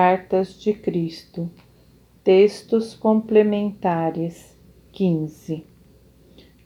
Cartas 0.00 0.60
de 0.60 0.74
Cristo, 0.74 1.50
textos 2.22 2.94
complementares 2.94 4.56
15, 4.92 5.66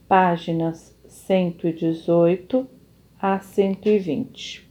páginas 0.07 0.95
118 1.08 2.68
a 3.18 3.40
120. 3.40 4.71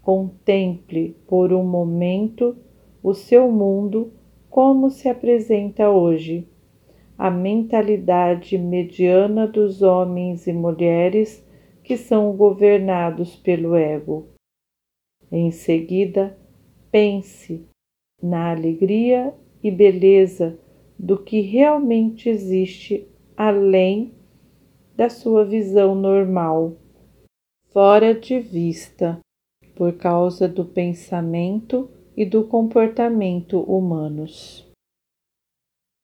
Contemple 0.00 1.16
por 1.26 1.52
um 1.52 1.64
momento 1.64 2.56
o 3.02 3.12
seu 3.12 3.50
mundo 3.50 4.12
como 4.48 4.88
se 4.88 5.08
apresenta 5.08 5.90
hoje, 5.90 6.46
a 7.18 7.28
mentalidade 7.28 8.56
mediana 8.56 9.48
dos 9.48 9.82
homens 9.82 10.46
e 10.46 10.52
mulheres 10.52 11.44
que 11.82 11.96
são 11.96 12.36
governados 12.36 13.34
pelo 13.34 13.74
ego. 13.74 14.28
Em 15.28 15.50
seguida, 15.50 16.38
pense 16.94 17.66
na 18.22 18.52
alegria 18.52 19.34
e 19.60 19.68
beleza 19.68 20.56
do 20.96 21.18
que 21.18 21.40
realmente 21.40 22.28
existe 22.28 23.08
além 23.36 24.14
da 24.96 25.10
sua 25.10 25.44
visão 25.44 25.96
normal, 25.96 26.76
fora 27.72 28.14
de 28.14 28.38
vista, 28.38 29.18
por 29.74 29.94
causa 29.94 30.46
do 30.46 30.64
pensamento 30.64 31.90
e 32.16 32.24
do 32.24 32.44
comportamento 32.44 33.58
humanos. 33.62 34.64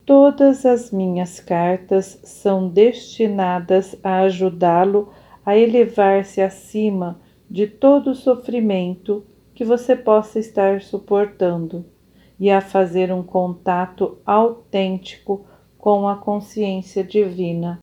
Todas 0.04 0.66
as 0.66 0.90
minhas 0.90 1.38
cartas 1.38 2.20
são 2.24 2.68
destinadas 2.68 3.96
a 4.02 4.22
ajudá-lo 4.22 5.12
a 5.46 5.56
elevar-se 5.56 6.40
acima 6.40 7.20
de 7.48 7.68
todo 7.68 8.12
sofrimento 8.12 9.24
que 9.54 9.64
você 9.64 9.94
possa 9.94 10.38
estar 10.38 10.80
suportando 10.82 11.84
e 12.38 12.50
a 12.50 12.60
fazer 12.60 13.12
um 13.12 13.22
contato 13.22 14.18
autêntico 14.24 15.46
com 15.76 16.08
a 16.08 16.16
consciência 16.16 17.04
divina, 17.04 17.78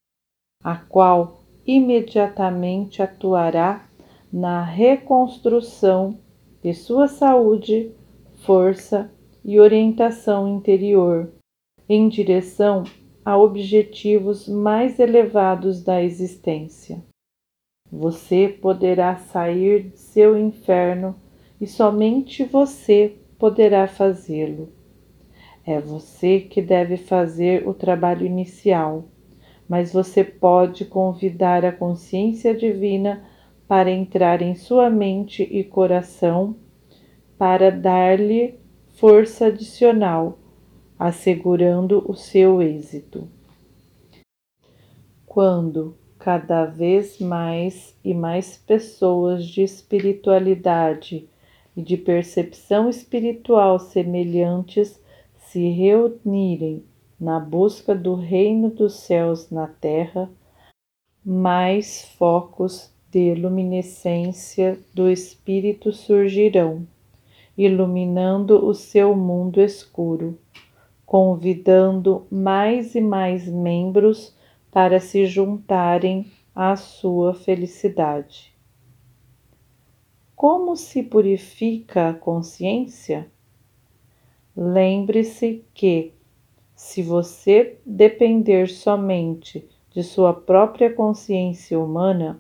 a 0.64 0.76
qual 0.76 1.44
imediatamente 1.66 3.02
atuará 3.02 3.88
na 4.32 4.64
reconstrução 4.64 6.20
de 6.64 6.74
sua 6.74 7.08
saúde, 7.08 7.92
força 8.44 9.12
e 9.44 9.60
orientação 9.60 10.48
interior 10.48 11.32
em 11.88 12.10
direção 12.10 12.84
a 13.24 13.38
objetivos 13.38 14.48
mais 14.48 15.00
elevados 15.00 15.84
da 15.84 16.02
existência. 16.02 17.04
Você 17.92 18.48
poderá 18.48 19.18
sair 19.18 19.90
de 19.90 19.98
seu 19.98 20.38
inferno 20.38 21.16
e 21.60 21.66
somente 21.68 22.44
você 22.44 23.16
poderá 23.38 23.88
fazê-lo. 23.88 24.70
É 25.66 25.80
você 25.80 26.40
que 26.40 26.62
deve 26.62 26.98
fazer 26.98 27.68
o 27.68 27.74
trabalho 27.74 28.26
inicial, 28.26 29.06
mas 29.68 29.92
você 29.92 30.24
pode 30.24 30.86
convidar 30.86 31.66
a 31.66 31.72
consciência 31.72 32.56
divina 32.56 33.26
para 33.68 33.92
entrar 33.92 34.42
em 34.42 34.56
sua 34.56 34.90
mente 34.90 35.44
e 35.44 35.64
coração 35.64 36.56
para 37.38 37.70
dar-lhe 37.70 38.56
força 38.96 39.48
adicional, 39.48 40.40
assegurando 40.98 42.04
o 42.10 42.16
seu 42.16 42.62
êxito. 42.62 43.28
Quando 45.26 45.96
cada 46.18 46.66
vez 46.66 47.20
mais 47.20 47.96
e 48.04 48.14
mais 48.14 48.58
pessoas 48.58 49.46
de 49.46 49.62
espiritualidade 49.62 51.30
e 51.78 51.82
de 51.84 51.96
percepção 51.96 52.90
espiritual 52.90 53.78
semelhantes 53.78 55.00
se 55.38 55.70
reunirem 55.70 56.84
na 57.20 57.40
busca 57.40 57.94
do 57.94 58.16
reino 58.16 58.72
dos 58.72 58.96
céus 58.96 59.52
na 59.52 59.68
terra, 59.68 60.28
mais 61.24 62.04
focos 62.18 62.92
de 63.12 63.36
luminescência 63.36 64.80
do 64.92 65.08
Espírito 65.08 65.94
surgirão, 65.94 66.88
iluminando 67.56 68.66
o 68.66 68.74
seu 68.74 69.16
mundo 69.16 69.62
escuro, 69.62 70.38
convidando 71.06 72.26
mais 72.32 72.96
e 72.96 73.02
mais 73.02 73.48
membros 73.48 74.36
para 74.72 75.00
se 75.00 75.28
juntarem 75.28 76.26
à 76.56 76.76
sua 76.76 77.36
felicidade. 77.36 78.57
Como 80.38 80.76
se 80.76 81.02
purifica 81.02 82.10
a 82.10 82.14
consciência? 82.14 83.26
Lembre-se 84.56 85.66
que, 85.74 86.14
se 86.76 87.02
você 87.02 87.80
depender 87.84 88.70
somente 88.70 89.68
de 89.90 90.04
sua 90.04 90.36
própria 90.36 90.94
consciência 90.94 91.80
humana, 91.80 92.40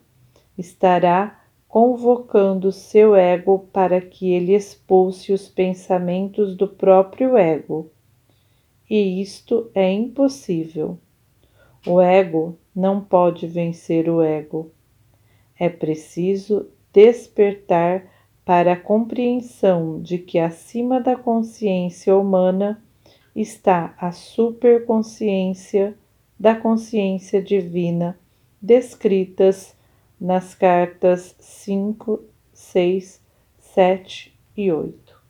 estará 0.55 1.43
convocando 1.67 2.71
seu 2.71 3.15
ego 3.15 3.67
para 3.73 3.99
que 3.99 4.29
ele 4.31 4.53
expulse 4.53 5.33
os 5.33 5.49
pensamentos 5.49 6.55
do 6.55 6.67
próprio 6.67 7.35
ego. 7.35 7.89
E 8.87 9.19
isto 9.19 9.71
é 9.73 9.91
impossível. 9.91 10.99
O 11.83 11.99
ego 11.99 12.59
não 12.75 13.01
pode 13.01 13.47
vencer 13.47 14.07
o 14.07 14.21
ego. 14.21 14.71
É 15.59 15.67
preciso 15.67 16.69
despertar 16.97 18.07
para 18.43 18.73
a 18.73 18.75
compreensão 18.75 20.01
de 20.01 20.17
que 20.17 20.39
acima 20.39 20.99
da 20.99 21.15
consciência 21.15 22.17
humana 22.17 22.81
está 23.35 23.93
a 23.99 24.11
superconsciência 24.11 25.95
da 26.39 26.55
consciência 26.55 27.39
divina 27.39 28.17
descritas 28.59 29.77
nas 30.19 30.55
cartas 30.55 31.35
5, 31.37 32.19
6, 32.51 33.21
7 33.59 34.35
e 34.57 34.71
8. 34.71 35.21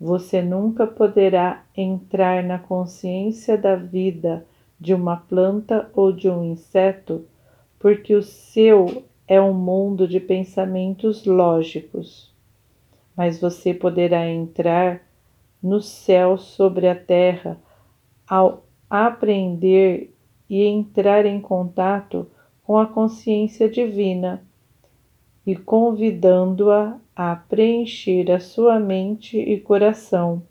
Você 0.00 0.40
nunca 0.40 0.86
poderá 0.86 1.62
entrar 1.76 2.42
na 2.42 2.58
consciência 2.58 3.58
da 3.58 3.76
vida 3.76 4.46
de 4.80 4.94
uma 4.94 5.18
planta 5.18 5.90
ou 5.92 6.10
de 6.10 6.30
um 6.30 6.42
inseto, 6.42 7.26
porque 7.78 8.14
o 8.14 8.22
seu 8.22 9.04
é 9.26 9.40
um 9.40 9.54
mundo 9.54 10.06
de 10.06 10.20
pensamentos 10.20 11.24
lógicos. 11.24 12.32
Mas 13.16 13.40
você 13.40 13.72
poderá 13.72 14.28
entrar 14.28 15.02
no 15.62 15.80
céu 15.80 16.36
sobre 16.36 16.88
a 16.88 16.94
terra 16.94 17.58
ao 18.26 18.64
aprender 18.90 20.14
e 20.48 20.64
entrar 20.64 21.24
em 21.24 21.40
contato 21.40 22.26
com 22.64 22.76
a 22.78 22.86
consciência 22.86 23.68
divina 23.68 24.42
e 25.46 25.56
convidando-a 25.56 26.98
a 27.14 27.36
preencher 27.36 28.30
a 28.30 28.40
sua 28.40 28.78
mente 28.78 29.38
e 29.38 29.60
coração, 29.60 30.42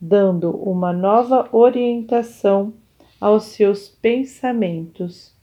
dando 0.00 0.50
uma 0.50 0.92
nova 0.92 1.48
orientação 1.52 2.72
aos 3.20 3.44
seus 3.44 3.88
pensamentos 3.88 5.34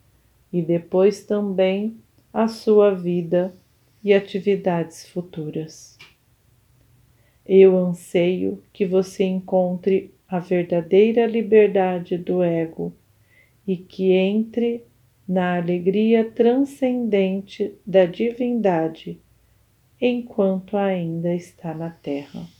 e 0.51 0.61
depois 0.61 1.25
também 1.25 1.97
à 2.35 2.49
sua 2.49 2.93
vida 2.93 3.55
e 4.03 4.13
atividades 4.13 5.07
futuras. 5.07 5.97
Eu 7.45 7.77
anseio 7.77 8.61
que 8.73 8.85
você 8.85 9.23
encontre 9.23 10.13
a 10.27 10.39
verdadeira 10.39 11.25
liberdade 11.25 12.17
do 12.17 12.43
ego 12.43 12.91
e 13.65 13.77
que 13.77 14.11
entre 14.11 14.83
na 15.25 15.55
alegria 15.55 16.29
transcendente 16.29 17.73
da 17.87 18.05
divindade 18.05 19.17
enquanto 20.01 20.75
ainda 20.75 21.33
está 21.33 21.73
na 21.73 21.89
Terra. 21.89 22.54